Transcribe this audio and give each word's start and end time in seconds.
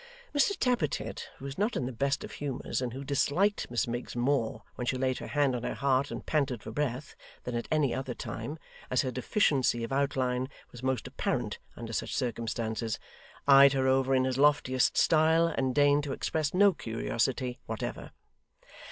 Mr 0.33 0.57
Tappertit, 0.57 1.29
who 1.37 1.45
was 1.45 1.59
not 1.59 1.75
in 1.75 1.85
the 1.85 1.91
best 1.91 2.23
of 2.23 2.31
humours, 2.31 2.81
and 2.81 2.91
who 2.91 3.03
disliked 3.03 3.69
Miss 3.69 3.87
Miggs 3.87 4.15
more 4.15 4.63
when 4.73 4.87
she 4.87 4.97
laid 4.97 5.19
her 5.19 5.27
hand 5.27 5.55
on 5.55 5.61
her 5.61 5.75
heart 5.75 6.09
and 6.09 6.25
panted 6.25 6.63
for 6.63 6.71
breath 6.71 7.13
than 7.43 7.53
at 7.53 7.67
any 7.69 7.93
other 7.93 8.15
time, 8.15 8.57
as 8.89 9.03
her 9.03 9.11
deficiency 9.11 9.83
of 9.83 9.93
outline 9.93 10.49
was 10.71 10.81
most 10.81 11.05
apparent 11.05 11.59
under 11.75 11.93
such 11.93 12.15
circumstances, 12.15 12.97
eyed 13.47 13.73
her 13.73 13.87
over 13.87 14.15
in 14.15 14.23
his 14.23 14.39
loftiest 14.39 14.97
style, 14.97 15.45
and 15.49 15.75
deigned 15.75 16.01
to 16.03 16.13
express 16.13 16.51
no 16.51 16.73
curiosity 16.73 17.59
whatever. 17.67 18.09